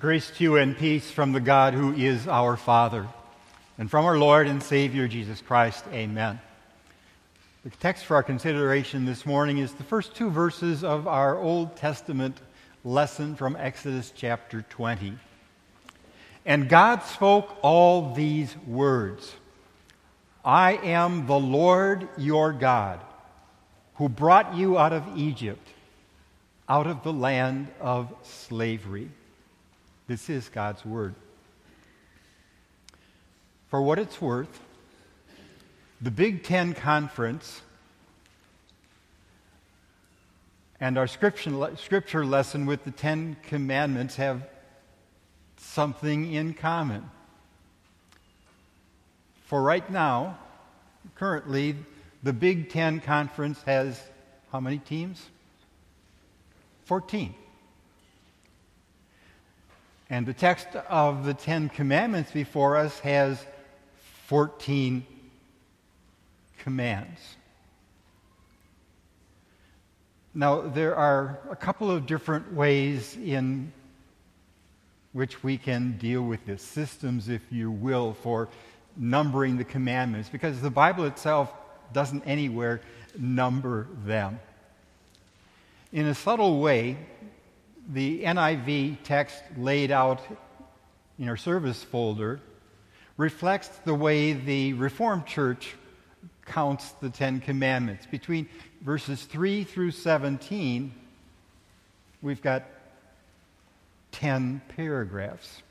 Grace 0.00 0.28
to 0.28 0.42
you 0.42 0.56
and 0.56 0.76
peace 0.76 1.08
from 1.08 1.30
the 1.30 1.40
God 1.40 1.72
who 1.72 1.92
is 1.92 2.26
our 2.26 2.56
Father, 2.56 3.06
and 3.78 3.88
from 3.88 4.04
our 4.04 4.18
Lord 4.18 4.48
and 4.48 4.60
Savior 4.60 5.06
Jesus 5.06 5.40
Christ. 5.40 5.84
Amen. 5.92 6.40
The 7.62 7.70
text 7.70 8.04
for 8.04 8.16
our 8.16 8.24
consideration 8.24 9.04
this 9.04 9.24
morning 9.24 9.58
is 9.58 9.72
the 9.72 9.84
first 9.84 10.16
two 10.16 10.30
verses 10.30 10.82
of 10.82 11.06
our 11.06 11.38
Old 11.38 11.76
Testament 11.76 12.36
lesson 12.82 13.36
from 13.36 13.54
Exodus 13.54 14.12
chapter 14.14 14.62
20. 14.62 15.16
And 16.44 16.68
God 16.68 17.04
spoke 17.04 17.56
all 17.62 18.14
these 18.14 18.54
words 18.66 19.32
I 20.44 20.72
am 20.72 21.28
the 21.28 21.38
Lord 21.38 22.08
your 22.18 22.52
God, 22.52 22.98
who 23.94 24.08
brought 24.08 24.56
you 24.56 24.76
out 24.76 24.92
of 24.92 25.04
Egypt, 25.16 25.68
out 26.68 26.88
of 26.88 27.04
the 27.04 27.12
land 27.12 27.68
of 27.80 28.12
slavery. 28.22 29.08
This 30.06 30.28
is 30.28 30.50
God's 30.50 30.84
Word. 30.84 31.14
For 33.68 33.80
what 33.80 33.98
it's 33.98 34.20
worth, 34.20 34.60
the 36.02 36.10
Big 36.10 36.42
Ten 36.42 36.74
Conference 36.74 37.62
and 40.78 40.98
our 40.98 41.06
scripture 41.06 42.26
lesson 42.26 42.66
with 42.66 42.84
the 42.84 42.90
Ten 42.90 43.36
Commandments 43.44 44.16
have 44.16 44.46
something 45.56 46.30
in 46.30 46.52
common. 46.52 47.10
For 49.46 49.62
right 49.62 49.88
now, 49.88 50.38
currently, 51.14 51.76
the 52.22 52.34
Big 52.34 52.68
Ten 52.68 53.00
Conference 53.00 53.62
has 53.62 54.02
how 54.52 54.60
many 54.60 54.78
teams? 54.78 55.30
14. 56.84 57.34
And 60.14 60.24
the 60.24 60.32
text 60.32 60.68
of 60.88 61.24
the 61.24 61.34
Ten 61.34 61.68
Commandments 61.68 62.30
before 62.30 62.76
us 62.76 63.00
has 63.00 63.44
14 64.28 65.04
commands. 66.58 67.18
Now, 70.32 70.60
there 70.60 70.94
are 70.94 71.40
a 71.50 71.56
couple 71.56 71.90
of 71.90 72.06
different 72.06 72.52
ways 72.52 73.16
in 73.16 73.72
which 75.14 75.42
we 75.42 75.58
can 75.58 75.98
deal 75.98 76.22
with 76.22 76.46
this, 76.46 76.62
systems, 76.62 77.28
if 77.28 77.42
you 77.50 77.72
will, 77.72 78.14
for 78.14 78.48
numbering 78.96 79.56
the 79.56 79.64
commandments, 79.64 80.28
because 80.28 80.60
the 80.60 80.70
Bible 80.70 81.06
itself 81.06 81.52
doesn't 81.92 82.22
anywhere 82.22 82.82
number 83.18 83.88
them. 84.06 84.38
In 85.90 86.06
a 86.06 86.14
subtle 86.14 86.60
way, 86.60 86.98
the 87.92 88.22
NIV 88.24 88.98
text 89.04 89.42
laid 89.56 89.90
out 89.90 90.20
in 91.18 91.28
our 91.28 91.36
service 91.36 91.82
folder 91.82 92.40
reflects 93.16 93.68
the 93.84 93.94
way 93.94 94.32
the 94.32 94.72
Reformed 94.74 95.26
Church 95.26 95.74
counts 96.46 96.90
the 97.00 97.10
Ten 97.10 97.40
Commandments. 97.40 98.06
Between 98.06 98.48
verses 98.80 99.24
3 99.24 99.64
through 99.64 99.92
17, 99.92 100.92
we've 102.22 102.42
got 102.42 102.64
10 104.12 104.62
paragraphs. 104.76 105.62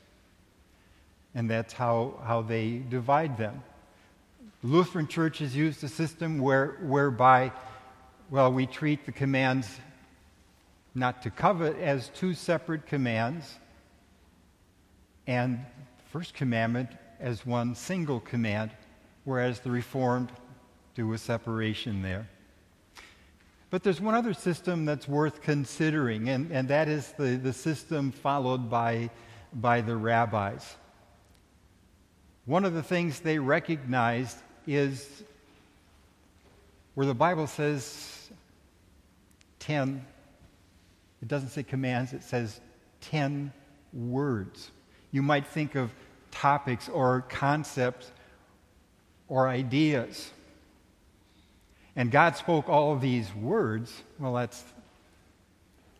And 1.34 1.50
that's 1.50 1.72
how, 1.72 2.20
how 2.24 2.42
they 2.42 2.78
divide 2.88 3.36
them. 3.36 3.62
Lutheran 4.62 5.08
churches 5.08 5.54
used 5.54 5.84
a 5.84 5.88
system 5.88 6.38
where, 6.38 6.78
whereby, 6.82 7.52
well, 8.30 8.52
we 8.52 8.66
treat 8.66 9.04
the 9.04 9.12
commands 9.12 9.68
not 10.94 11.22
to 11.22 11.30
covet 11.30 11.78
as 11.78 12.10
two 12.10 12.34
separate 12.34 12.86
commands, 12.86 13.58
and 15.26 15.58
the 15.58 16.10
first 16.10 16.34
commandment 16.34 16.90
as 17.18 17.44
one 17.44 17.74
single 17.74 18.20
command, 18.20 18.70
whereas 19.24 19.60
the 19.60 19.70
Reformed 19.70 20.30
do 20.94 21.12
a 21.12 21.18
separation 21.18 22.02
there. 22.02 22.28
But 23.70 23.82
there's 23.82 24.00
one 24.00 24.14
other 24.14 24.34
system 24.34 24.84
that's 24.84 25.08
worth 25.08 25.42
considering, 25.42 26.28
and, 26.28 26.52
and 26.52 26.68
that 26.68 26.88
is 26.88 27.12
the, 27.18 27.36
the 27.36 27.52
system 27.52 28.12
followed 28.12 28.70
by, 28.70 29.10
by 29.52 29.80
the 29.80 29.96
rabbis. 29.96 30.76
One 32.46 32.64
of 32.64 32.74
the 32.74 32.82
things 32.82 33.18
they 33.18 33.38
recognized 33.38 34.36
is 34.66 35.24
where 36.94 37.06
the 37.06 37.14
Bible 37.14 37.48
says 37.48 38.30
10 39.58 40.04
it 41.24 41.28
doesn't 41.28 41.48
say 41.48 41.62
commands, 41.62 42.12
it 42.12 42.22
says 42.22 42.60
10 43.00 43.50
words. 43.94 44.70
You 45.10 45.22
might 45.22 45.46
think 45.46 45.74
of 45.74 45.90
topics 46.30 46.90
or 46.90 47.24
concepts 47.30 48.12
or 49.26 49.48
ideas. 49.48 50.30
And 51.96 52.10
God 52.10 52.36
spoke 52.36 52.68
all 52.68 52.98
these 52.98 53.34
words. 53.34 54.02
Well, 54.18 54.34
that's, 54.34 54.64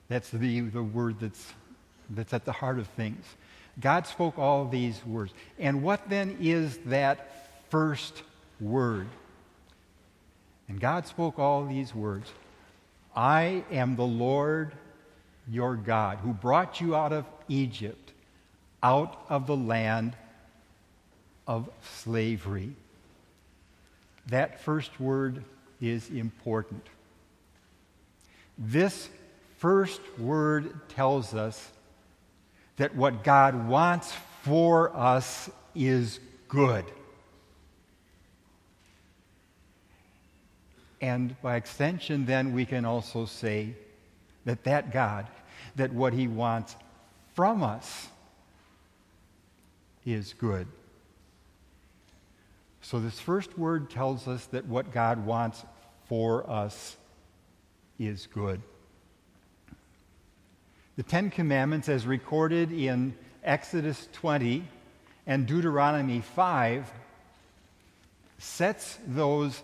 that's 0.09 0.29
the, 0.29 0.61
the 0.61 0.83
word 0.83 1.21
that's, 1.21 1.55
that's 2.11 2.35
at 2.35 2.45
the 2.45 2.53
heart 2.53 2.79
of 2.79 2.87
things. 2.89 3.25
God 3.81 4.07
spoke 4.07 4.39
all 4.39 4.69
these 4.69 5.07
words. 5.07 5.33
And 5.59 5.83
what 5.83 6.11
then 6.11 6.37
is 6.39 6.77
that 6.85 7.49
first 7.71 8.23
word? 8.61 9.07
And 10.69 10.79
God 10.79 11.07
spoke 11.07 11.39
all 11.39 11.65
these 11.65 11.95
words 11.95 12.31
I 13.17 13.65
am 13.71 13.97
the 13.97 14.05
Lord 14.05 14.75
your 15.51 15.77
God, 15.77 16.19
who 16.19 16.33
brought 16.33 16.81
you 16.81 16.95
out 16.97 17.13
of 17.13 17.25
Egypt, 17.49 18.13
out 18.83 19.25
of 19.29 19.47
the 19.47 19.57
land 19.57 20.17
of 21.47 21.69
slavery. 21.83 22.73
That 24.29 24.61
first 24.61 24.99
word 24.99 25.45
is 25.81 26.09
important. 26.11 26.87
This 28.57 29.09
first 29.59 30.01
word 30.19 30.89
tells 30.89 31.35
us 31.35 31.71
that 32.77 32.95
what 32.95 33.25
God 33.25 33.69
wants 33.69 34.13
for 34.43 34.95
us 34.97 35.51
is 35.75 36.21
good. 36.49 36.85
And 41.01 41.41
by 41.43 41.57
extension, 41.57 42.25
then 42.25 42.55
we 42.55 42.65
can 42.65 42.85
also 42.85 43.27
say 43.27 43.75
that 44.45 44.65
that 44.65 44.93
God, 44.93 45.27
that 45.77 45.93
what 45.93 46.13
he 46.13 46.29
wants 46.29 46.77
from 47.35 47.63
us 47.63 48.09
is 50.05 50.35
good. 50.35 50.67
So 52.83 53.01
this 53.01 53.19
first 53.19 53.59
word 53.59 53.89
tells 53.91 54.29
us 54.29 54.45
that 54.47 54.67
what 54.67 54.93
God 54.93 55.25
wants 55.25 55.65
for 56.07 56.49
us 56.49 56.97
is 57.99 58.27
good. 58.27 58.61
The 60.97 61.03
Ten 61.03 61.31
Commandments, 61.31 61.89
as 61.89 62.07
recorded 62.07 62.71
in 62.71 63.17
Exodus 63.43 64.09
20 64.13 64.65
and 65.27 65.47
Deuteronomy 65.47 66.21
5, 66.21 66.93
sets 68.39 68.99
those 69.07 69.63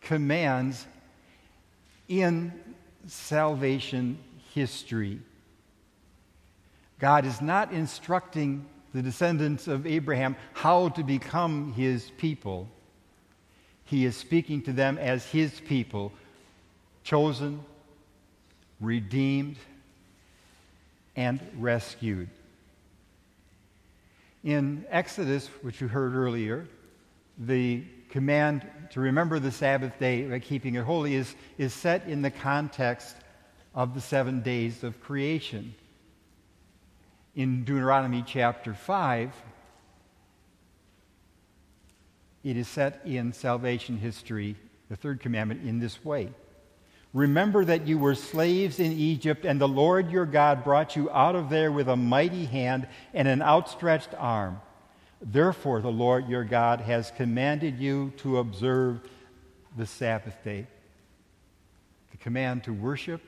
commands 0.00 0.86
in 2.08 2.52
salvation 3.06 4.18
history. 4.54 5.20
God 6.98 7.26
is 7.26 7.40
not 7.40 7.72
instructing 7.72 8.66
the 8.92 9.02
descendants 9.02 9.66
of 9.66 9.86
Abraham 9.86 10.36
how 10.52 10.88
to 10.90 11.02
become 11.02 11.72
his 11.72 12.10
people. 12.16 12.68
He 13.84 14.04
is 14.04 14.16
speaking 14.16 14.62
to 14.62 14.72
them 14.72 14.96
as 14.98 15.26
his 15.26 15.60
people, 15.60 16.12
chosen, 17.02 17.60
redeemed, 18.80 19.56
and 21.16 21.40
rescued. 21.58 22.28
In 24.42 24.84
Exodus, 24.90 25.48
which 25.62 25.80
you 25.80 25.88
heard 25.88 26.14
earlier, 26.14 26.66
the 27.38 27.82
command 28.14 28.64
to 28.90 29.00
remember 29.00 29.40
the 29.40 29.50
Sabbath 29.50 29.98
day 29.98 30.22
by 30.22 30.38
keeping 30.38 30.76
it 30.76 30.84
holy 30.84 31.16
is, 31.16 31.34
is 31.58 31.74
set 31.74 32.06
in 32.06 32.22
the 32.22 32.30
context 32.30 33.16
of 33.74 33.92
the 33.92 34.00
seven 34.00 34.40
days 34.40 34.84
of 34.84 35.00
creation. 35.00 35.74
In 37.34 37.64
Deuteronomy 37.64 38.22
chapter 38.24 38.72
5, 38.72 39.32
it 42.44 42.56
is 42.56 42.68
set 42.68 43.00
in 43.04 43.32
salvation 43.32 43.98
history, 43.98 44.54
the 44.88 44.94
third 44.94 45.18
commandment, 45.18 45.66
in 45.66 45.80
this 45.80 46.04
way. 46.04 46.28
Remember 47.12 47.64
that 47.64 47.88
you 47.88 47.98
were 47.98 48.14
slaves 48.14 48.78
in 48.78 48.92
Egypt, 48.92 49.44
and 49.44 49.60
the 49.60 49.66
Lord 49.66 50.12
your 50.12 50.26
God 50.26 50.62
brought 50.62 50.94
you 50.94 51.10
out 51.10 51.34
of 51.34 51.50
there 51.50 51.72
with 51.72 51.88
a 51.88 51.96
mighty 51.96 52.44
hand 52.44 52.86
and 53.12 53.26
an 53.26 53.42
outstretched 53.42 54.14
arm. 54.16 54.60
Therefore, 55.24 55.80
the 55.80 55.90
Lord 55.90 56.28
your 56.28 56.44
God 56.44 56.82
has 56.82 57.10
commanded 57.10 57.78
you 57.78 58.12
to 58.18 58.38
observe 58.38 59.00
the 59.74 59.86
Sabbath 59.86 60.36
day. 60.44 60.66
The 62.10 62.18
command 62.18 62.64
to 62.64 62.74
worship 62.74 63.22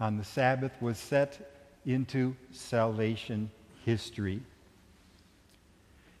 on 0.00 0.16
the 0.16 0.24
Sabbath 0.24 0.72
was 0.80 0.98
set 0.98 1.70
into 1.86 2.34
salvation 2.50 3.50
history. 3.84 4.42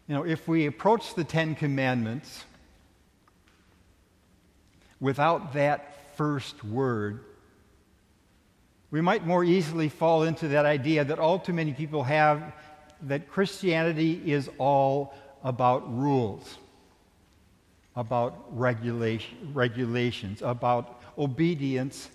You 0.06 0.14
know, 0.14 0.24
if 0.24 0.46
we 0.46 0.66
approach 0.66 1.14
the 1.14 1.24
Ten 1.24 1.56
Commandments 1.56 2.44
without 5.00 5.54
that 5.54 6.16
first 6.16 6.62
word, 6.62 7.24
we 8.92 9.00
might 9.00 9.26
more 9.26 9.42
easily 9.42 9.88
fall 9.88 10.22
into 10.22 10.48
that 10.48 10.64
idea 10.64 11.04
that 11.04 11.18
all 11.18 11.40
too 11.40 11.52
many 11.52 11.72
people 11.72 12.04
have 12.04 12.54
that 13.02 13.28
Christianity 13.28 14.20
is 14.24 14.48
all 14.58 15.14
about 15.42 15.92
rules, 15.96 16.58
about 17.96 18.46
regulation, 18.50 19.50
regulations, 19.52 20.42
about 20.42 21.02
obedience 21.18 22.08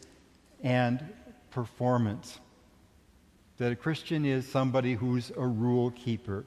and 0.63 1.03
performance. 1.51 2.39
That 3.57 3.71
a 3.71 3.75
Christian 3.75 4.25
is 4.25 4.47
somebody 4.47 4.93
who's 4.93 5.31
a 5.31 5.45
rule 5.45 5.91
keeper. 5.91 6.45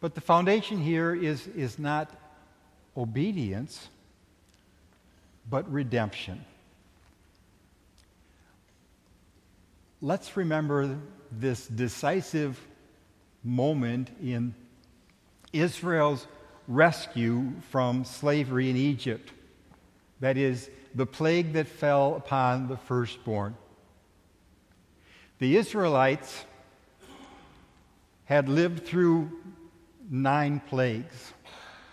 But 0.00 0.14
the 0.14 0.20
foundation 0.20 0.78
here 0.78 1.14
is, 1.14 1.46
is 1.48 1.78
not 1.78 2.10
obedience, 2.96 3.88
but 5.48 5.70
redemption. 5.70 6.44
let's 10.02 10.36
remember 10.36 10.98
this 11.30 11.66
decisive 11.68 12.60
moment 13.44 14.10
in 14.22 14.54
Israel's 15.52 16.26
rescue 16.68 17.52
from 17.70 18.04
slavery 18.04 18.70
in 18.70 18.76
Egypt. 18.76 19.32
That 20.20 20.36
is, 20.36 20.70
the 20.94 21.06
plague 21.06 21.54
that 21.54 21.66
fell 21.66 22.16
upon 22.16 22.68
the 22.68 22.76
firstborn. 22.76 23.56
The 25.38 25.56
Israelites 25.56 26.44
had 28.24 28.48
lived 28.48 28.86
through 28.86 29.30
nine 30.08 30.60
plagues. 30.68 31.32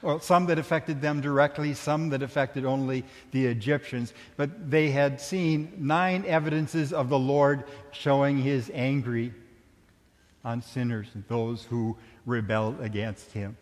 Well, 0.01 0.19
some 0.19 0.45
that 0.45 0.59
affected 0.59 1.01
them 1.01 1.19
directly, 1.19 1.73
some 1.73 2.09
that 2.09 2.21
affected 2.21 2.63
only 2.63 3.03
the 3.31 3.47
Egyptians. 3.47 4.13
But 4.37 4.69
they 4.69 4.91
had 4.91 5.19
seen 5.19 5.73
nine 5.77 6.23
evidences 6.25 6.93
of 6.93 7.09
the 7.09 7.19
Lord 7.19 7.65
showing 7.91 8.37
his 8.37 8.71
angry 8.73 9.33
on 10.43 10.61
sinners 10.61 11.07
and 11.13 11.23
those 11.27 11.63
who 11.65 11.97
rebelled 12.25 12.79
against 12.81 13.31
him. 13.31 13.57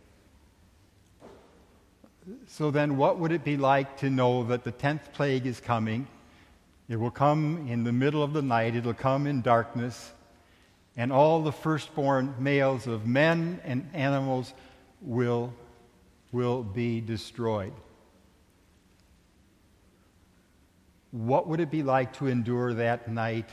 So 2.48 2.72
then, 2.72 2.98
what 2.98 3.20
would 3.20 3.32
it 3.32 3.44
be 3.44 3.56
like 3.56 3.98
to 4.00 4.10
know 4.10 4.44
that 4.46 4.64
the 4.64 4.72
tenth 4.72 5.14
plague 5.14 5.46
is 5.46 5.60
coming? 5.60 6.08
It 6.90 6.98
will 6.98 7.12
come 7.12 7.68
in 7.70 7.84
the 7.84 7.94
middle 7.94 8.22
of 8.22 8.34
the 8.34 8.42
night, 8.42 8.76
it'll 8.76 8.94
come 8.94 9.28
in 9.28 9.42
darkness, 9.42 10.12
and 10.98 11.12
all 11.12 11.42
the 11.42 11.52
firstborn 11.52 12.36
males 12.38 12.88
of 12.88 13.06
men 13.08 13.62
and 13.64 13.90
animals 13.94 14.54
will 15.02 15.54
will 16.32 16.64
be 16.64 17.02
destroyed. 17.02 17.74
What 21.12 21.48
would 21.48 21.60
it 21.60 21.72
be 21.72 21.84
like 21.84 22.14
to 22.18 22.28
endure 22.28 22.74
that 22.74 23.10
night 23.10 23.50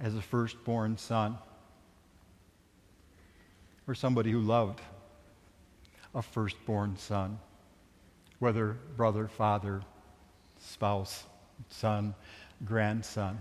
as 0.00 0.14
a 0.14 0.22
firstborn 0.22 0.96
son? 0.96 1.36
Or 3.90 3.94
somebody 3.96 4.30
who 4.30 4.38
loved 4.38 4.80
a 6.14 6.22
firstborn 6.22 6.96
son, 6.96 7.40
whether 8.38 8.76
brother, 8.96 9.26
father, 9.26 9.82
spouse, 10.60 11.24
son, 11.70 12.14
grandson. 12.64 13.40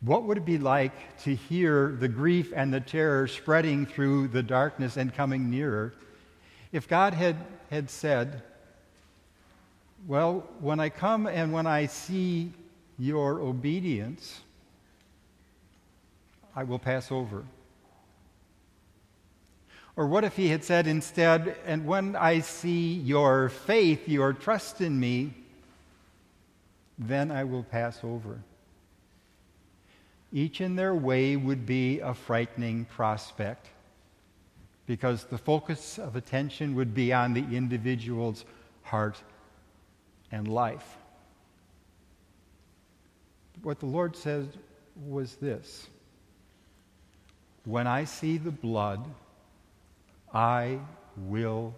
What 0.00 0.22
would 0.22 0.38
it 0.38 0.46
be 0.46 0.56
like 0.56 1.18
to 1.24 1.34
hear 1.34 1.94
the 2.00 2.08
grief 2.08 2.50
and 2.56 2.72
the 2.72 2.80
terror 2.80 3.28
spreading 3.28 3.84
through 3.84 4.28
the 4.28 4.42
darkness 4.42 4.96
and 4.96 5.14
coming 5.14 5.50
nearer? 5.50 5.92
If 6.72 6.88
God 6.88 7.12
had, 7.12 7.36
had 7.70 7.90
said, 7.90 8.40
Well, 10.06 10.48
when 10.60 10.80
I 10.80 10.88
come 10.88 11.26
and 11.26 11.52
when 11.52 11.66
I 11.66 11.84
see 11.84 12.54
your 12.98 13.38
obedience, 13.38 14.40
I 16.56 16.64
will 16.64 16.78
pass 16.78 17.12
over. 17.12 17.44
Or 20.00 20.06
what 20.06 20.24
if 20.24 20.34
he 20.34 20.48
had 20.48 20.64
said 20.64 20.86
instead, 20.86 21.58
And 21.66 21.84
when 21.84 22.16
I 22.16 22.40
see 22.40 22.94
your 22.94 23.50
faith, 23.50 24.08
your 24.08 24.32
trust 24.32 24.80
in 24.80 24.98
me, 24.98 25.34
then 26.98 27.30
I 27.30 27.44
will 27.44 27.64
pass 27.64 28.00
over. 28.02 28.38
Each 30.32 30.62
in 30.62 30.74
their 30.74 30.94
way 30.94 31.36
would 31.36 31.66
be 31.66 32.00
a 32.00 32.14
frightening 32.14 32.86
prospect 32.86 33.68
because 34.86 35.24
the 35.24 35.36
focus 35.36 35.98
of 35.98 36.16
attention 36.16 36.74
would 36.76 36.94
be 36.94 37.12
on 37.12 37.34
the 37.34 37.44
individual's 37.54 38.46
heart 38.84 39.22
and 40.32 40.48
life. 40.48 40.96
What 43.60 43.80
the 43.80 43.86
Lord 43.86 44.16
said 44.16 44.48
was 45.06 45.34
this 45.34 45.88
When 47.66 47.86
I 47.86 48.04
see 48.04 48.38
the 48.38 48.50
blood, 48.50 49.06
I 50.32 50.78
will 51.16 51.74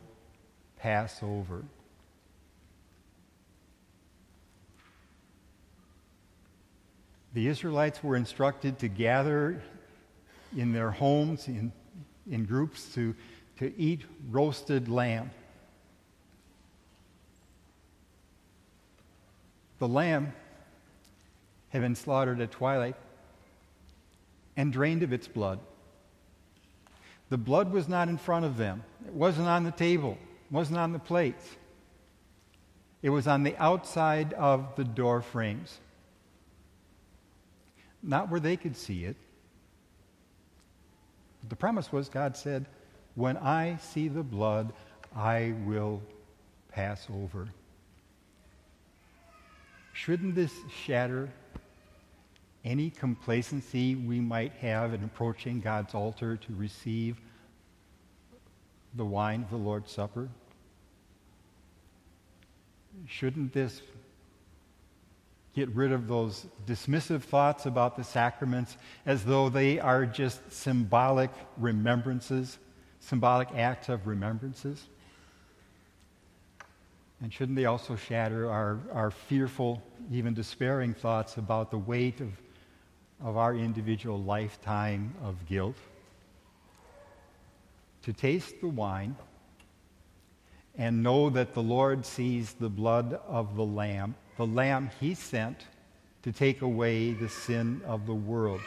pass 0.78 1.22
over. 1.22 1.64
The 7.34 7.49
Israelites 7.49 8.02
were 8.04 8.16
instructed 8.16 8.78
to 8.81 8.88
gather 8.88 9.62
in 10.54 10.72
their 10.72 10.90
homes, 10.90 11.49
in 11.49 11.72
in 12.31 12.44
groups 12.44 12.93
to, 12.94 13.14
to 13.58 13.72
eat 13.78 14.02
roasted 14.31 14.88
lamb. 14.88 15.31
The 19.78 19.88
lamb 19.88 20.32
had 21.70 21.82
been 21.82 21.96
slaughtered 21.96 22.40
at 22.40 22.50
twilight 22.50 22.96
and 24.56 24.72
drained 24.72 25.02
of 25.02 25.12
its 25.12 25.26
blood. 25.26 25.58
The 27.32 27.38
blood 27.38 27.73
was 27.73 27.88
not 27.88 28.11
in 28.11 28.19
front 28.19 28.44
of 28.44 28.58
them, 28.58 28.84
it 29.06 29.14
wasn't 29.14 29.49
on 29.49 29.64
the 29.64 29.70
table, 29.70 30.19
it 30.20 30.52
wasn't 30.52 30.79
on 30.79 30.93
the 30.93 30.99
plates. 30.99 31.56
It 33.00 33.08
was 33.08 33.26
on 33.26 33.43
the 33.43 33.56
outside 33.56 34.34
of 34.34 34.76
the 34.76 34.84
door 34.84 35.23
frames. 35.23 35.81
Not 38.02 38.31
where 38.31 38.38
they 38.38 38.58
could 38.58 38.76
see 38.76 39.06
it, 39.06 39.17
the 41.49 41.56
promise 41.56 41.90
was 41.90 42.11
God 42.11 42.37
said, 42.37 42.66
When 43.14 43.38
I 43.38 43.78
see 43.78 44.09
the 44.09 44.23
blood, 44.23 44.75
I 45.16 45.54
will 45.64 46.02
pass 46.71 47.07
over. 47.11 47.49
Shouldn't 49.95 50.35
this 50.35 50.52
shatter 50.85 51.30
any 52.64 52.90
complacency 52.90 53.95
we 53.95 54.21
might 54.21 54.52
have 54.54 54.95
in 54.95 55.02
approaching 55.02 55.61
God's 55.61 55.95
altar 55.95 56.37
to 56.37 56.54
receive 56.54 57.16
the 58.95 59.04
wine 59.04 59.42
of 59.42 59.50
the 59.50 59.57
Lord's 59.57 59.90
Supper? 59.90 60.28
Shouldn't 63.07 63.52
this 63.52 63.81
get 65.54 65.69
rid 65.75 65.92
of 65.92 66.09
those 66.09 66.47
dismissive 66.66 67.23
thoughts 67.23 67.66
about 67.66 67.97
the 67.97 68.04
sacraments 68.04 68.76
as 69.04 69.25
though 69.25 69.49
they 69.49 69.78
are 69.78 70.07
just 70.07 70.40
symbolic 70.50 71.31
remembrances, 71.59 72.59
symbolic 73.00 73.49
acts 73.54 73.88
of 73.88 74.07
remembrances. 74.07 74.83
And 77.21 77.33
shouldn't 77.33 77.57
they 77.57 77.66
also 77.66 77.97
shatter 77.97 78.50
our, 78.50 78.78
our 78.92 79.11
fearful, 79.11 79.83
even 80.11 80.35
despairing 80.35 80.95
thoughts 80.95 81.37
about 81.37 81.71
the 81.71 81.78
weight 81.78 82.21
of, 82.21 82.31
of 83.23 83.37
our 83.37 83.55
individual 83.55 84.23
lifetime 84.23 85.14
of 85.23 85.47
guilt? 85.47 85.76
To 88.02 88.12
taste 88.12 88.61
the 88.61 88.69
wine 88.69 89.17
and 90.76 91.02
know 91.02 91.31
that 91.31 91.55
the 91.55 91.62
Lord 91.62 92.05
sees 92.05 92.55
the 92.55 92.69
blood 92.69 93.21
of 93.29 93.57
the 93.57 93.64
Lamb 93.64 94.14
the 94.37 94.47
Lamb 94.47 94.91
he 94.99 95.14
sent 95.14 95.67
to 96.23 96.33
take 96.33 96.62
away 96.62 97.12
the 97.12 97.29
sin 97.29 97.83
of 97.87 98.07
the 98.07 98.14
world. 98.14 98.61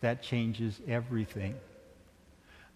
That 0.00 0.22
changes 0.22 0.80
everything. 0.86 1.54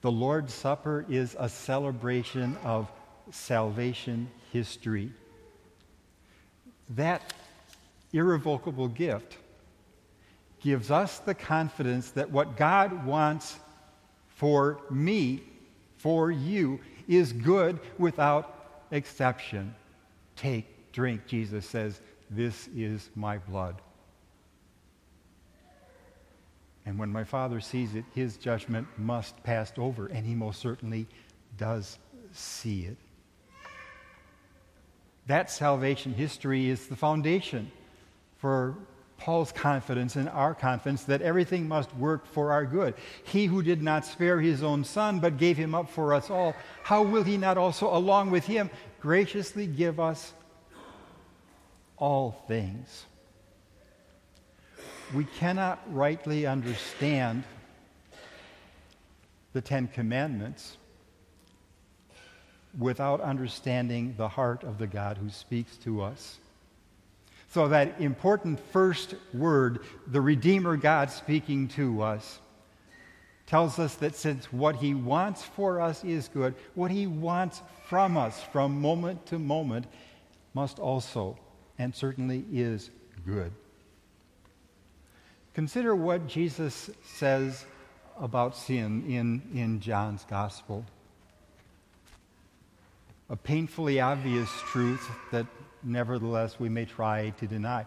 The 0.02 0.10
Lord's 0.10 0.52
Supper 0.52 1.04
is 1.08 1.36
a 1.38 1.48
celebration 1.48 2.56
of 2.64 2.90
salvation 3.30 4.30
history. 4.52 5.12
That 6.90 7.34
irrevocable 8.12 8.88
gift 8.88 9.36
gives 10.60 10.90
us 10.90 11.18
the 11.18 11.34
confidence 11.34 12.10
that 12.12 12.30
what 12.30 12.56
God 12.56 13.04
wants 13.04 13.58
for 14.28 14.80
me, 14.90 15.42
for 15.96 16.30
you, 16.30 16.80
is 17.08 17.32
good 17.32 17.80
without 17.98 18.84
exception. 18.90 19.74
Take 20.36 20.92
drink, 20.92 21.26
Jesus 21.26 21.66
says, 21.66 22.00
This 22.30 22.68
is 22.74 23.10
my 23.14 23.38
blood. 23.38 23.76
And 26.86 26.98
when 26.98 27.10
my 27.10 27.24
Father 27.24 27.60
sees 27.60 27.94
it, 27.94 28.04
his 28.14 28.36
judgment 28.36 28.86
must 28.96 29.42
pass 29.42 29.72
over, 29.76 30.06
and 30.06 30.26
he 30.26 30.34
most 30.34 30.60
certainly 30.60 31.06
does 31.58 31.98
see 32.32 32.84
it. 32.84 32.96
That 35.26 35.50
salvation 35.50 36.14
history 36.14 36.68
is 36.68 36.86
the 36.86 36.96
foundation 36.96 37.70
for 38.38 38.74
Paul's 39.20 39.52
confidence 39.52 40.16
and 40.16 40.30
our 40.30 40.54
confidence 40.54 41.04
that 41.04 41.20
everything 41.20 41.68
must 41.68 41.94
work 41.96 42.26
for 42.26 42.52
our 42.52 42.64
good. 42.64 42.94
He 43.22 43.44
who 43.44 43.62
did 43.62 43.82
not 43.82 44.06
spare 44.06 44.40
his 44.40 44.62
own 44.62 44.82
son, 44.82 45.20
but 45.20 45.36
gave 45.36 45.58
him 45.58 45.74
up 45.74 45.90
for 45.90 46.14
us 46.14 46.30
all, 46.30 46.56
how 46.82 47.02
will 47.02 47.22
he 47.22 47.36
not 47.36 47.58
also, 47.58 47.94
along 47.94 48.30
with 48.30 48.46
him, 48.46 48.70
graciously 48.98 49.66
give 49.66 50.00
us 50.00 50.32
all 51.98 52.42
things? 52.48 53.04
We 55.14 55.24
cannot 55.24 55.80
rightly 55.92 56.46
understand 56.46 57.44
the 59.52 59.60
Ten 59.60 59.88
Commandments 59.88 60.78
without 62.78 63.20
understanding 63.20 64.14
the 64.16 64.28
heart 64.28 64.64
of 64.64 64.78
the 64.78 64.86
God 64.86 65.18
who 65.18 65.28
speaks 65.28 65.76
to 65.78 66.00
us. 66.00 66.38
So, 67.50 67.66
that 67.68 68.00
important 68.00 68.60
first 68.72 69.16
word, 69.34 69.80
the 70.06 70.20
Redeemer 70.20 70.76
God 70.76 71.10
speaking 71.10 71.66
to 71.68 72.00
us, 72.00 72.38
tells 73.46 73.80
us 73.80 73.96
that 73.96 74.14
since 74.14 74.52
what 74.52 74.76
He 74.76 74.94
wants 74.94 75.42
for 75.42 75.80
us 75.80 76.04
is 76.04 76.28
good, 76.28 76.54
what 76.74 76.92
He 76.92 77.08
wants 77.08 77.60
from 77.88 78.16
us 78.16 78.40
from 78.52 78.80
moment 78.80 79.26
to 79.26 79.38
moment 79.40 79.86
must 80.54 80.78
also 80.78 81.36
and 81.76 81.92
certainly 81.92 82.44
is 82.52 82.90
good. 83.26 83.50
Consider 85.54 85.96
what 85.96 86.28
Jesus 86.28 86.88
says 87.04 87.64
about 88.20 88.56
sin 88.56 89.04
in, 89.08 89.42
in 89.52 89.80
John's 89.80 90.24
Gospel. 90.30 90.84
A 93.28 93.34
painfully 93.34 94.00
obvious 94.00 94.48
truth 94.70 95.10
that 95.32 95.46
nevertheless 95.82 96.58
we 96.58 96.68
may 96.68 96.84
try 96.84 97.30
to 97.38 97.46
deny. 97.46 97.86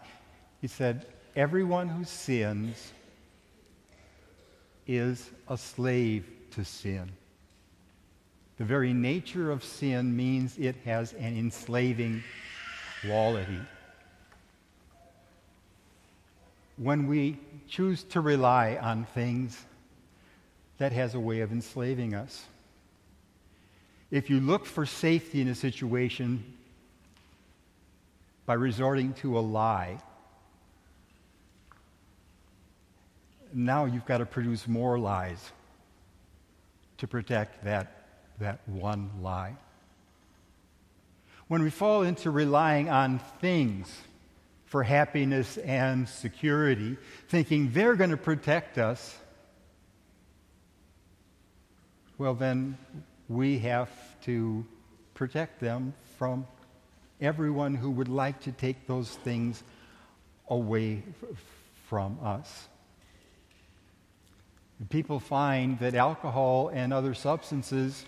He 0.61 0.67
said, 0.67 1.05
Everyone 1.35 1.89
who 1.89 2.03
sins 2.03 2.91
is 4.87 5.29
a 5.47 5.57
slave 5.57 6.25
to 6.51 6.63
sin. 6.63 7.11
The 8.57 8.63
very 8.63 8.93
nature 8.93 9.51
of 9.51 9.63
sin 9.63 10.15
means 10.15 10.57
it 10.57 10.75
has 10.85 11.13
an 11.13 11.37
enslaving 11.37 12.23
quality. 13.01 13.59
When 16.77 17.07
we 17.07 17.39
choose 17.67 18.03
to 18.05 18.21
rely 18.21 18.77
on 18.81 19.05
things, 19.05 19.65
that 20.77 20.91
has 20.91 21.15
a 21.15 21.19
way 21.19 21.41
of 21.41 21.51
enslaving 21.51 22.13
us. 22.13 22.45
If 24.11 24.29
you 24.29 24.39
look 24.39 24.65
for 24.65 24.85
safety 24.85 25.41
in 25.41 25.47
a 25.47 25.55
situation, 25.55 26.43
by 28.45 28.53
resorting 28.53 29.13
to 29.13 29.37
a 29.37 29.41
lie. 29.41 29.99
Now 33.53 33.85
you've 33.85 34.05
got 34.05 34.17
to 34.17 34.25
produce 34.25 34.67
more 34.67 34.97
lies 34.99 35.51
to 36.97 37.07
protect 37.07 37.63
that, 37.63 38.05
that 38.39 38.67
one 38.67 39.09
lie. 39.21 39.55
When 41.47 41.61
we 41.61 41.69
fall 41.69 42.03
into 42.03 42.31
relying 42.31 42.89
on 42.89 43.19
things 43.39 43.93
for 44.65 44.83
happiness 44.83 45.57
and 45.57 46.09
security, 46.09 46.97
thinking 47.27 47.71
they're 47.73 47.95
going 47.95 48.09
to 48.09 48.17
protect 48.17 48.77
us, 48.77 49.17
well, 52.17 52.33
then 52.33 52.77
we 53.27 53.59
have 53.59 53.89
to 54.21 54.65
protect 55.13 55.59
them 55.59 55.93
from 56.17 56.47
everyone 57.23 57.75
who 57.75 57.89
would 57.89 58.09
like 58.09 58.41
to 58.41 58.51
take 58.51 58.87
those 58.87 59.09
things 59.09 59.63
away 60.49 61.03
from 61.87 62.19
us. 62.21 62.67
People 64.89 65.19
find 65.19 65.79
that 65.79 65.95
alcohol 65.95 66.69
and 66.73 66.91
other 66.91 67.13
substances 67.13 68.05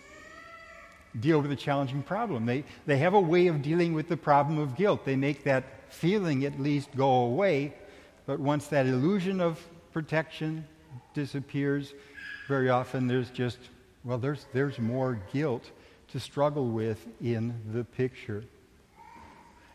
deal 1.17 1.39
with 1.39 1.51
a 1.51 1.55
challenging 1.55 2.03
problem. 2.03 2.45
They, 2.45 2.65
they 2.85 2.97
have 2.97 3.13
a 3.13 3.19
way 3.19 3.47
of 3.47 3.61
dealing 3.61 3.93
with 3.93 4.09
the 4.09 4.17
problem 4.17 4.59
of 4.59 4.75
guilt. 4.75 5.05
They 5.05 5.15
make 5.15 5.45
that 5.45 5.63
feeling 5.89 6.43
at 6.43 6.59
least 6.59 6.89
go 6.95 7.09
away, 7.25 7.73
but 8.25 8.39
once 8.39 8.67
that 8.67 8.85
illusion 8.85 9.39
of 9.39 9.65
protection 9.93 10.67
disappears, 11.13 11.93
very 12.49 12.69
often 12.69 13.07
there's 13.07 13.29
just, 13.29 13.59
well, 14.03 14.17
there's, 14.17 14.45
there's 14.51 14.77
more 14.77 15.21
guilt 15.31 15.71
to 16.09 16.19
struggle 16.19 16.67
with 16.67 17.07
in 17.21 17.53
the 17.71 17.85
picture. 17.85 18.43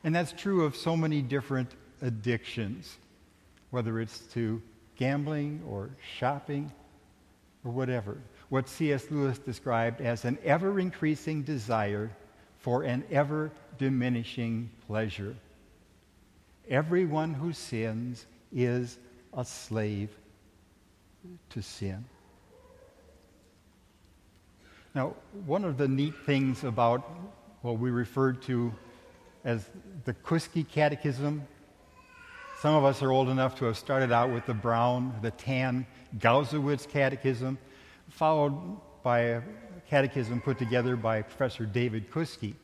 And 0.02 0.14
that's 0.14 0.32
true 0.32 0.64
of 0.64 0.76
so 0.76 0.96
many 0.96 1.22
different 1.22 1.70
addictions, 2.00 2.96
whether 3.70 4.00
it's 4.00 4.18
to 4.32 4.62
gambling 4.96 5.62
or 5.68 5.90
shopping 6.18 6.72
or 7.64 7.72
whatever. 7.72 8.18
What 8.48 8.68
C.S. 8.68 9.10
Lewis 9.10 9.38
described 9.38 10.00
as 10.00 10.24
an 10.24 10.38
ever 10.44 10.80
increasing 10.80 11.42
desire 11.42 12.10
for 12.58 12.82
an 12.82 13.04
ever 13.10 13.50
diminishing 13.78 14.70
pleasure. 14.86 15.36
Everyone 16.68 17.34
who 17.34 17.52
sins 17.52 18.26
is 18.52 18.98
a 19.32 19.44
slave 19.44 20.10
to 21.50 21.62
sin. 21.62 22.04
Now, 24.94 25.14
one 25.46 25.64
of 25.64 25.78
the 25.78 25.88
neat 25.88 26.14
things 26.26 26.64
about 26.64 27.08
what 27.62 27.78
we 27.78 27.90
referred 27.90 28.42
to 28.42 28.72
as 29.44 29.68
the 30.04 30.14
Kuske 30.14 30.68
Catechism. 30.68 31.46
Some 32.60 32.74
of 32.74 32.84
us 32.84 33.02
are 33.02 33.10
old 33.10 33.28
enough 33.28 33.56
to 33.56 33.64
have 33.66 33.78
started 33.78 34.12
out 34.12 34.30
with 34.30 34.46
the 34.46 34.54
brown, 34.54 35.14
the 35.22 35.30
tan 35.30 35.86
Gausewitz 36.18 36.86
Catechism, 36.86 37.58
followed 38.10 38.54
by 39.02 39.20
a 39.20 39.42
catechism 39.88 40.40
put 40.40 40.58
together 40.58 40.94
by 40.94 41.22
Professor 41.22 41.64
David 41.64 42.10
Kuske. 42.10 42.54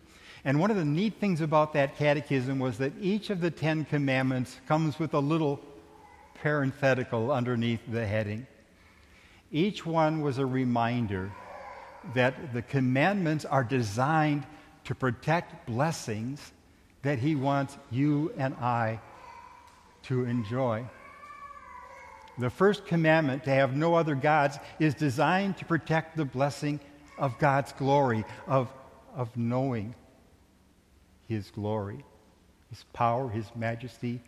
And 0.44 0.60
one 0.60 0.70
of 0.70 0.76
the 0.76 0.84
neat 0.84 1.14
things 1.18 1.40
about 1.40 1.72
that 1.72 1.96
catechism 1.96 2.58
was 2.58 2.78
that 2.78 2.92
each 3.00 3.30
of 3.30 3.40
the 3.40 3.50
Ten 3.50 3.84
Commandments 3.84 4.60
comes 4.68 4.98
with 4.98 5.14
a 5.14 5.18
little 5.18 5.60
parenthetical 6.34 7.32
underneath 7.32 7.80
the 7.88 8.06
heading. 8.06 8.46
Each 9.50 9.86
one 9.86 10.20
was 10.20 10.38
a 10.38 10.46
reminder 10.46 11.32
that 12.14 12.52
the 12.52 12.62
commandments 12.62 13.44
are 13.44 13.64
designed 13.64 14.46
to 14.84 14.94
protect 14.94 15.66
blessings 15.66 16.52
that 17.06 17.20
He 17.20 17.36
wants 17.36 17.78
you 17.92 18.32
and 18.36 18.52
I 18.54 18.98
to 20.02 20.24
enjoy. 20.24 20.84
The 22.36 22.50
first 22.50 22.84
commandment, 22.84 23.44
to 23.44 23.50
have 23.50 23.76
no 23.76 23.94
other 23.94 24.16
gods, 24.16 24.58
is 24.80 24.92
designed 24.92 25.56
to 25.58 25.64
protect 25.64 26.16
the 26.16 26.24
blessing 26.24 26.80
of 27.16 27.38
God's 27.38 27.72
glory, 27.72 28.24
of, 28.48 28.68
of 29.14 29.34
knowing 29.36 29.94
His 31.28 31.52
glory, 31.52 32.04
His 32.70 32.82
power, 32.92 33.28
His 33.28 33.46
majesty, 33.54 34.20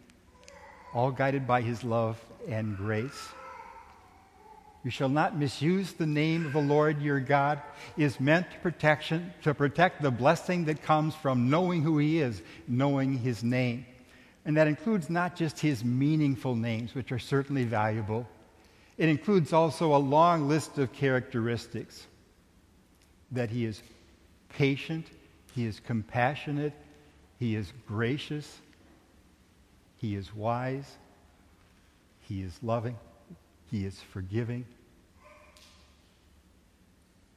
all 0.95 1.11
guided 1.11 1.49
by 1.49 1.63
His 1.63 1.83
love 1.83 2.17
and 2.47 2.77
grace. 2.77 3.31
You 4.85 4.91
shall 4.91 5.09
not 5.09 5.37
misuse 5.37 5.93
the 5.93 6.07
name 6.07 6.47
of 6.47 6.53
the 6.53 6.61
Lord 6.61 7.03
your 7.03 7.21
God 7.21 7.61
is 7.97 8.21
meant 8.21 8.51
to 8.53 8.59
protection 8.59 9.33
to 9.43 9.53
protect 9.53 10.03
the 10.03 10.11
blessing 10.11 10.67
that 10.67 10.83
comes 10.83 11.15
from 11.15 11.51
knowing 11.51 11.83
who 11.83 11.99
he 11.99 12.21
is, 12.21 12.43
knowing 12.69 13.19
his 13.19 13.43
name. 13.43 13.87
And 14.45 14.57
that 14.57 14.69
includes 14.69 15.11
not 15.11 15.37
just 15.37 15.59
his 15.59 15.85
meaningful 15.85 16.55
names, 16.55 16.95
which 16.95 17.13
are 17.13 17.19
certainly 17.19 17.65
valuable. 17.65 18.27
It 18.97 19.09
includes 19.09 19.53
also 19.53 19.95
a 19.95 19.99
long 19.99 20.49
list 20.49 20.79
of 20.79 20.93
characteristics 20.93 22.07
that 23.33 23.51
he 23.51 23.65
is 23.65 23.83
patient, 24.49 25.07
he 25.55 25.67
is 25.67 25.81
compassionate, 25.81 26.73
he 27.39 27.55
is 27.55 27.73
gracious, 27.87 28.61
he 29.99 30.15
is 30.15 30.35
wise, 30.35 30.97
he 32.21 32.43
is 32.43 32.59
loving, 32.63 32.97
he 33.71 33.85
is 33.85 34.01
forgiving. 34.13 34.65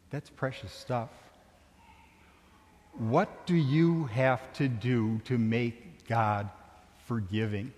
That's 0.10 0.30
precious 0.30 0.72
stuff. 0.72 1.10
What 2.98 3.46
do 3.46 3.56
you 3.56 4.06
have 4.06 4.42
to 4.54 4.68
do 4.68 5.20
to 5.26 5.38
make 5.38 6.08
God 6.08 6.50
forgiving? 7.08 7.72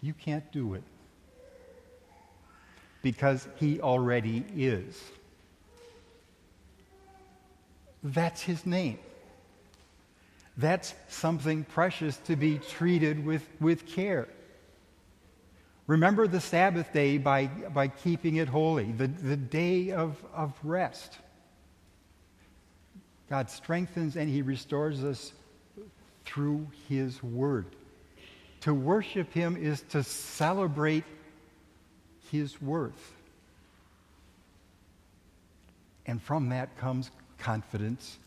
You 0.00 0.14
can't 0.14 0.50
do 0.52 0.74
it 0.74 0.84
because 3.02 3.48
He 3.56 3.80
already 3.80 4.44
is. 4.56 5.00
That's 8.04 8.42
His 8.42 8.64
name. 8.64 8.98
That's 10.56 10.94
something 11.08 11.64
precious 11.64 12.16
to 12.26 12.36
be 12.36 12.58
treated 12.58 13.24
with, 13.26 13.46
with 13.60 13.86
care. 13.86 14.28
Remember 15.86 16.26
the 16.26 16.40
Sabbath 16.40 16.92
day 16.92 17.16
by, 17.18 17.46
by 17.46 17.88
keeping 17.88 18.36
it 18.36 18.48
holy, 18.48 18.90
the, 18.90 19.06
the 19.06 19.36
day 19.36 19.92
of, 19.92 20.16
of 20.34 20.52
rest. 20.64 21.18
God 23.30 23.50
strengthens 23.50 24.16
and 24.16 24.28
He 24.28 24.42
restores 24.42 25.04
us 25.04 25.32
through 26.24 26.66
His 26.88 27.22
Word. 27.22 27.66
To 28.62 28.74
worship 28.74 29.32
Him 29.32 29.56
is 29.56 29.82
to 29.90 30.02
celebrate 30.02 31.04
His 32.32 32.60
worth. 32.60 33.14
And 36.04 36.20
from 36.20 36.48
that 36.48 36.76
comes 36.78 37.10
confidence 37.38 38.18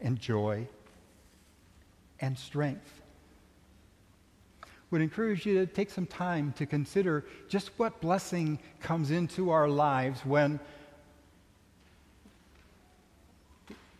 and 0.00 0.18
joy 0.18 0.66
and 2.20 2.36
strength. 2.38 3.02
Would 4.94 5.02
encourage 5.02 5.44
you 5.44 5.54
to 5.54 5.66
take 5.66 5.90
some 5.90 6.06
time 6.06 6.54
to 6.56 6.66
consider 6.66 7.24
just 7.48 7.72
what 7.78 8.00
blessing 8.00 8.60
comes 8.80 9.10
into 9.10 9.50
our 9.50 9.68
lives 9.68 10.20
when 10.20 10.60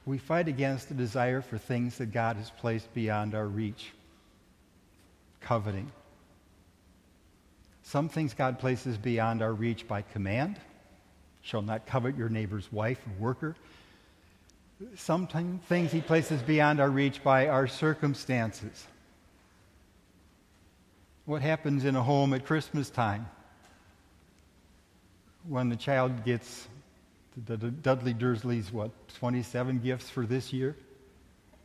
we 0.07 0.19
fight 0.19 0.47
against 0.47 0.89
the 0.89 0.95
desire 0.95 1.41
for 1.41 1.59
things 1.59 1.99
that 1.99 2.13
God 2.13 2.37
has 2.37 2.49
placed 2.49 2.95
beyond 2.95 3.35
our 3.35 3.49
reach. 3.49 3.91
Coveting. 5.41 5.91
Some 7.83 8.09
things 8.09 8.33
God 8.33 8.61
places 8.61 8.97
beyond 8.97 9.43
our 9.43 9.53
reach 9.53 9.89
by 9.89 10.03
command. 10.03 10.61
Shall 11.43 11.63
not 11.63 11.87
covet 11.87 12.17
your 12.17 12.29
neighbor's 12.29 12.71
wife 12.73 13.01
or 13.05 13.25
worker. 13.25 13.57
Some 14.95 15.27
things 15.27 15.91
he 15.91 16.01
places 16.01 16.41
beyond 16.41 16.79
our 16.79 16.89
reach 16.89 17.21
by 17.25 17.49
our 17.49 17.67
circumstances. 17.67 18.87
What 21.27 21.41
happens 21.41 21.87
in 21.87 21.97
a 21.97 22.03
home 22.03 22.35
at 22.35 22.45
Christmas 22.45 22.91
time 22.91 23.27
when 25.49 25.71
the 25.71 25.77
child 25.77 26.23
gets 26.25 26.69
Dudley 27.83 28.13
Dursley's, 28.13 28.71
what, 28.71 28.91
27 29.17 29.79
gifts 29.79 30.11
for 30.11 30.27
this 30.27 30.53
year 30.53 30.77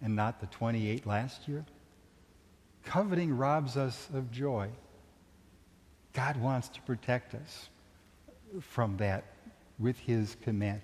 and 0.01 0.15
not 0.15 0.39
the 0.39 0.47
28 0.47 1.05
last 1.05 1.47
year? 1.49 1.65
Coveting 2.85 3.35
robs 3.35 3.75
us 3.75 4.07
of 4.13 4.31
joy. 4.31 4.69
God 6.13 6.37
wants 6.37 6.69
to 6.69 6.81
protect 6.83 7.35
us 7.35 7.69
from 8.61 8.95
that 8.97 9.25
with 9.77 9.99
his 9.99 10.37
command. 10.43 10.81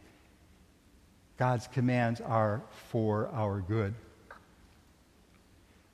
God's 1.38 1.68
commands 1.68 2.20
are 2.20 2.62
for 2.90 3.30
our 3.30 3.62
good. 3.62 3.94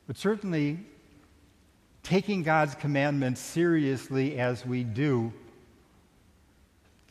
But 0.08 0.18
certainly, 0.18 0.80
taking 2.03 2.43
God's 2.43 2.75
commandments 2.75 3.41
seriously 3.41 4.39
as 4.39 4.65
we 4.65 4.84
do 4.84 5.31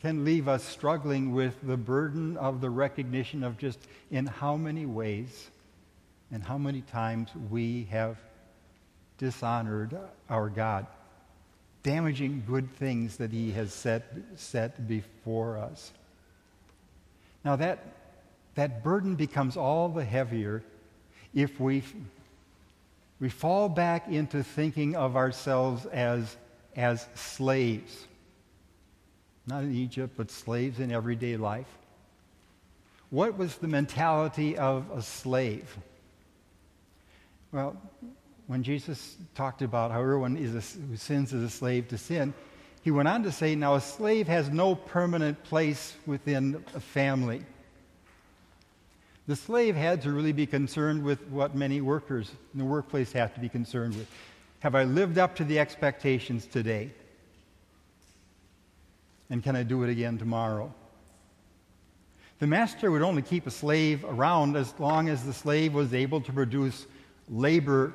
can 0.01 0.25
leave 0.25 0.47
us 0.47 0.63
struggling 0.63 1.31
with 1.31 1.55
the 1.61 1.77
burden 1.77 2.35
of 2.37 2.59
the 2.59 2.69
recognition 2.69 3.43
of 3.43 3.57
just 3.57 3.79
in 4.09 4.25
how 4.25 4.55
many 4.55 4.85
ways 4.85 5.49
and 6.31 6.43
how 6.43 6.57
many 6.57 6.81
times 6.81 7.29
we 7.49 7.87
have 7.91 8.17
dishonored 9.19 9.95
our 10.29 10.49
God, 10.49 10.87
damaging 11.83 12.43
good 12.47 12.73
things 12.77 13.17
that 13.17 13.31
He 13.31 13.51
has 13.51 13.71
set, 13.71 14.11
set 14.35 14.87
before 14.87 15.57
us. 15.57 15.91
Now, 17.45 17.55
that, 17.57 17.85
that 18.55 18.83
burden 18.83 19.15
becomes 19.15 19.55
all 19.55 19.89
the 19.89 20.03
heavier 20.05 20.63
if 21.35 21.59
we, 21.59 21.83
we 23.21 23.29
fall 23.29 23.69
back 23.69 24.09
into 24.09 24.43
thinking 24.43 24.97
of 24.97 25.15
ourselves 25.15 25.85
as, 25.85 26.35
as 26.75 27.07
slaves 27.15 28.07
not 29.47 29.63
in 29.63 29.73
Egypt, 29.75 30.13
but 30.17 30.31
slaves 30.31 30.79
in 30.79 30.91
everyday 30.91 31.37
life. 31.37 31.67
What 33.09 33.37
was 33.37 33.57
the 33.57 33.67
mentality 33.67 34.57
of 34.57 34.89
a 34.95 35.01
slave? 35.01 35.75
Well, 37.51 37.75
when 38.47 38.63
Jesus 38.63 39.17
talked 39.35 39.61
about 39.61 39.91
how 39.91 39.99
everyone 39.99 40.37
is 40.37 40.55
a, 40.55 40.79
who 40.79 40.95
sins 40.95 41.33
is 41.33 41.43
a 41.43 41.49
slave 41.49 41.89
to 41.89 41.97
sin, 41.97 42.33
he 42.81 42.91
went 42.91 43.07
on 43.07 43.23
to 43.23 43.31
say, 43.31 43.55
now 43.55 43.75
a 43.75 43.81
slave 43.81 44.27
has 44.27 44.49
no 44.49 44.75
permanent 44.75 45.43
place 45.43 45.95
within 46.05 46.63
a 46.73 46.79
family. 46.79 47.43
The 49.31 49.37
slave 49.37 49.77
had 49.77 50.01
to 50.01 50.11
really 50.11 50.33
be 50.33 50.45
concerned 50.45 51.03
with 51.03 51.25
what 51.29 51.55
many 51.55 51.79
workers 51.79 52.29
in 52.51 52.59
the 52.59 52.65
workplace 52.65 53.13
have 53.13 53.33
to 53.35 53.39
be 53.39 53.47
concerned 53.47 53.95
with. 53.95 54.09
Have 54.59 54.75
I 54.75 54.83
lived 54.83 55.17
up 55.17 55.37
to 55.37 55.45
the 55.45 55.57
expectations 55.57 56.45
today? 56.45 56.91
And 59.29 59.41
can 59.41 59.55
I 59.55 59.63
do 59.63 59.83
it 59.83 59.89
again 59.89 60.17
tomorrow? 60.17 60.73
The 62.39 62.47
master 62.47 62.91
would 62.91 63.03
only 63.03 63.21
keep 63.21 63.47
a 63.47 63.51
slave 63.51 64.03
around 64.03 64.57
as 64.57 64.77
long 64.79 65.07
as 65.07 65.23
the 65.23 65.31
slave 65.31 65.73
was 65.73 65.93
able 65.93 66.19
to 66.19 66.33
produce 66.33 66.85
labor 67.29 67.93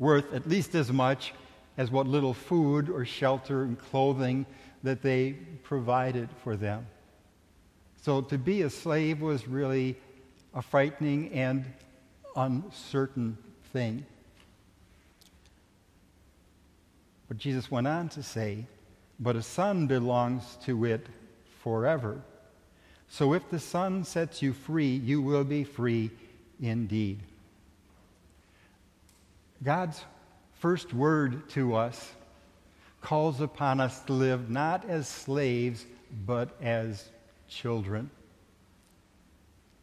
worth 0.00 0.34
at 0.34 0.48
least 0.48 0.74
as 0.74 0.90
much 0.90 1.32
as 1.76 1.92
what 1.92 2.08
little 2.08 2.34
food 2.34 2.90
or 2.90 3.04
shelter 3.04 3.62
and 3.62 3.78
clothing 3.78 4.44
that 4.82 5.00
they 5.00 5.36
provided 5.62 6.28
for 6.42 6.56
them. 6.56 6.88
So 8.02 8.20
to 8.22 8.36
be 8.36 8.62
a 8.62 8.70
slave 8.70 9.20
was 9.20 9.46
really 9.46 9.96
a 10.54 10.62
frightening 10.62 11.32
and 11.32 11.64
uncertain 12.36 13.38
thing. 13.72 14.04
But 17.28 17.38
Jesus 17.38 17.70
went 17.70 17.86
on 17.86 18.08
to 18.10 18.22
say, 18.22 18.66
but 19.20 19.36
a 19.36 19.42
son 19.42 19.86
belongs 19.86 20.58
to 20.64 20.84
it 20.84 21.06
forever. 21.62 22.20
So 23.10 23.34
if 23.34 23.48
the 23.50 23.58
Son 23.58 24.04
sets 24.04 24.40
you 24.40 24.52
free, 24.52 24.94
you 24.94 25.20
will 25.20 25.42
be 25.42 25.64
free 25.64 26.10
indeed. 26.62 27.18
God's 29.62 30.04
first 30.60 30.94
word 30.94 31.48
to 31.50 31.74
us 31.74 32.12
calls 33.00 33.40
upon 33.40 33.80
us 33.80 34.00
to 34.02 34.12
live 34.12 34.48
not 34.48 34.88
as 34.88 35.08
slaves, 35.08 35.86
but 36.24 36.50
as 36.62 37.08
children. 37.48 38.10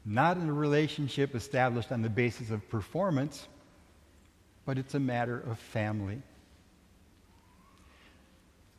Not 0.09 0.37
in 0.37 0.47
a 0.47 0.53
relationship 0.53 1.35
established 1.35 1.91
on 1.91 2.01
the 2.01 2.09
basis 2.09 2.49
of 2.49 2.69
performance, 2.69 3.45
but 4.65 4.77
it's 4.77 4.95
a 4.95 5.01
matter 5.01 5.37
of 5.37 5.59
family. 5.59 6.21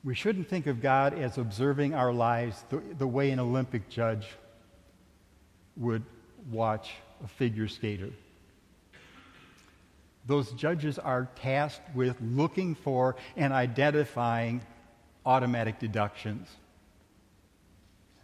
We 0.03 0.15
shouldn't 0.15 0.49
think 0.49 0.67
of 0.67 0.81
God 0.81 1.13
as 1.13 1.37
observing 1.37 1.93
our 1.93 2.15
lives 2.15 2.65
the, 2.71 2.81
the 2.97 3.07
way 3.07 3.31
an 3.31 3.41
Olympic 3.41 3.91
judge 3.91 4.27
would 5.77 6.03
watch 6.51 6.95
a 7.23 7.29
figure 7.29 7.69
skater. 7.69 8.09
Those 10.27 10.51
judges 10.53 10.99
are 10.99 11.29
tasked 11.43 11.95
with 11.95 12.17
looking 12.23 12.75
for 12.75 13.17
and 13.37 13.53
identifying 13.53 14.63
automatic 15.27 15.79
deductions. 15.79 16.49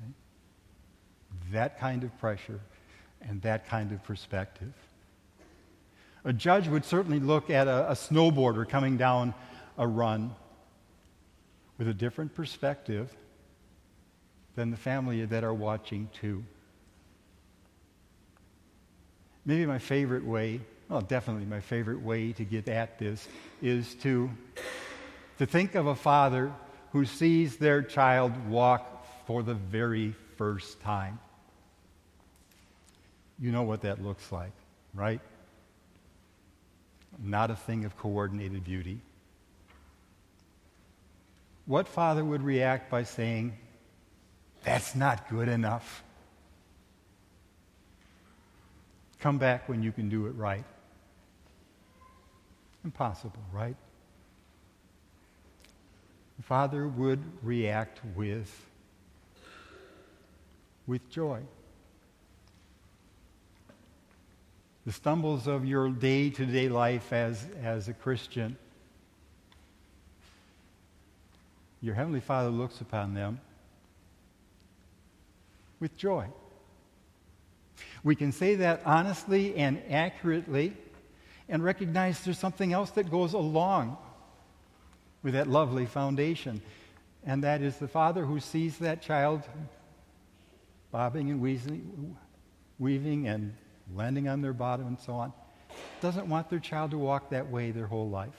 Okay? 0.01 0.11
That 1.53 1.79
kind 1.79 2.03
of 2.03 2.19
pressure 2.19 2.61
and 3.29 3.41
that 3.43 3.67
kind 3.69 3.93
of 3.93 4.03
perspective. 4.05 4.73
A 6.25 6.33
judge 6.33 6.69
would 6.69 6.85
certainly 6.85 7.21
look 7.21 7.51
at 7.51 7.69
a, 7.69 7.91
a 7.91 7.95
snowboarder 7.95 8.69
coming 8.69 8.97
down 8.97 9.35
a 9.77 9.87
run 9.87 10.35
with 11.79 11.89
a 11.89 11.95
different 11.95 12.35
perspective 12.35 13.15
than 14.55 14.71
the 14.71 14.77
family 14.77 15.25
that 15.25 15.45
are 15.45 15.55
watching 15.55 16.09
too. 16.21 16.45
Maybe 19.45 19.67
my 19.67 19.79
favorite 19.79 20.25
way, 20.25 20.61
well, 20.89 21.03
definitely 21.03 21.45
my 21.45 21.61
favorite 21.61 22.01
way 22.01 22.33
to 22.33 22.45
get 22.45 22.69
at 22.69 22.99
this 22.99 23.29
is 23.61 23.95
to, 23.97 24.31
to 25.39 25.47
think 25.47 25.75
of 25.75 25.87
a 25.87 25.95
father 25.95 26.53
who 26.93 27.05
sees 27.05 27.57
their 27.57 27.83
child 27.83 28.33
walk 28.49 29.07
for 29.27 29.43
the 29.43 29.55
very 29.55 30.15
first 30.37 30.81
time. 30.81 31.19
You 33.39 33.51
know 33.51 33.63
what 33.63 33.83
that 33.83 34.03
looks 34.03 34.31
like, 34.31 34.53
right? 34.95 35.21
Not 37.23 37.51
a 37.51 37.57
thing 37.57 37.85
of 37.85 37.97
coordinated 37.97 38.65
beauty. 38.65 39.01
What 41.67 41.89
father 41.89 42.25
would 42.25 42.43
react 42.43 42.91
by 42.91 43.05
saying, 43.05 43.57
That's 44.65 44.95
not 44.95 45.29
good 45.29 45.49
enough? 45.49 46.03
Come 49.21 49.39
back 49.39 49.69
when 49.69 49.83
you 49.83 49.91
can 49.91 50.09
do 50.09 50.27
it 50.27 50.33
right. 50.33 50.65
Impossible, 52.85 53.43
right? 53.53 53.77
Father 56.43 56.87
would 56.87 57.23
react 57.43 58.01
with, 58.15 58.67
with 60.87 61.09
joy. 61.09 61.41
The 64.87 64.93
stumbles 64.93 65.47
of 65.47 65.65
your 65.65 65.89
day 65.89 66.31
to 66.31 66.45
day 66.45 66.69
life 66.69 67.13
as, 67.13 67.47
as 67.63 67.89
a 67.89 67.95
Christian 67.95 68.57
your 71.85 71.95
Heavenly 71.95 72.21
Father 72.21 72.49
looks 72.49 72.81
upon 72.81 73.13
them 73.13 73.39
with 75.81 75.95
joy. 75.99 76.27
We 78.03 78.17
can 78.17 78.33
say 78.33 78.55
that 78.55 78.81
honestly 78.87 79.55
and 79.57 79.83
accurately 79.91 80.73
and 81.47 81.63
recognize 81.63 82.25
there's 82.25 82.39
something 82.39 82.73
else 82.73 82.91
that 82.93 83.11
goes 83.11 83.35
along 83.35 83.99
with 85.23 85.35
that 85.35 85.47
lovely 85.47 85.85
foundation. 85.85 86.63
And 87.27 87.45
that 87.45 87.61
is 87.61 87.77
the 87.77 87.89
father 87.89 88.25
who 88.25 88.41
sees 88.41 88.79
that 88.79 89.03
child 89.03 89.43
bobbing 90.91 91.31
and 91.31 91.39
weaving, 91.39 92.17
weaving 92.79 93.29
and 93.29 93.55
landing 93.93 94.29
on 94.29 94.41
their 94.41 94.53
bottom 94.53 94.87
and 94.87 94.99
so 94.99 95.15
on, 95.15 95.33
doesn't 96.01 96.29
want 96.29 96.51
their 96.51 96.61
child 96.61 96.93
to 96.93 96.99
walk 96.99 97.31
that 97.31 97.51
way 97.51 97.71
their 97.71 97.87
whole 97.87 98.09
life. 98.09 98.31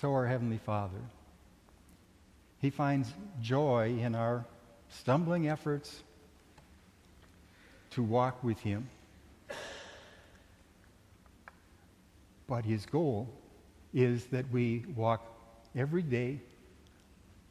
So 0.00 0.12
our 0.12 0.26
Heavenly 0.26 0.58
Father. 0.58 1.00
He 2.60 2.70
finds 2.70 3.12
joy 3.40 3.98
in 3.98 4.14
our 4.14 4.44
stumbling 4.88 5.48
efforts 5.48 6.02
to 7.90 8.02
walk 8.02 8.42
with 8.44 8.58
Him. 8.60 8.88
But 12.46 12.64
His 12.64 12.86
goal 12.86 13.28
is 13.94 14.26
that 14.26 14.50
we 14.50 14.84
walk 14.94 15.24
every 15.74 16.02
day 16.02 16.40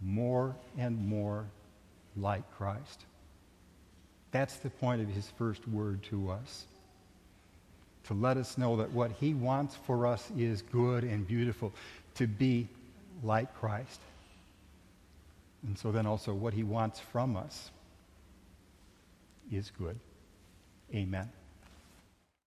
more 0.01 0.55
and 0.77 1.07
more 1.07 1.45
like 2.15 2.49
Christ. 2.55 3.05
That's 4.35 4.57
the 4.57 4.69
point 4.69 5.01
of 5.01 5.07
his 5.07 5.31
first 5.37 5.65
word 5.65 6.03
to 6.09 6.29
us. 6.29 6.65
To 8.07 8.13
let 8.13 8.35
us 8.35 8.57
know 8.57 8.75
that 8.75 8.91
what 8.91 9.11
he 9.11 9.33
wants 9.33 9.77
for 9.87 10.05
us 10.05 10.29
is 10.37 10.61
good 10.61 11.05
and 11.05 11.25
beautiful, 11.25 11.71
to 12.15 12.27
be 12.27 12.67
like 13.23 13.55
Christ. 13.57 14.01
And 15.65 15.77
so 15.77 15.89
then 15.89 16.05
also 16.05 16.33
what 16.33 16.53
he 16.53 16.63
wants 16.63 16.99
from 16.99 17.37
us 17.37 17.71
is 19.49 19.71
good. 19.79 19.97
Amen. 20.93 21.31